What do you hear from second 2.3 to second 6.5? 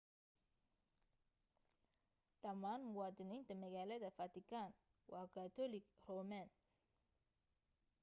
dhammaan muwaadiniinta magaalada vatican waa katoolig roman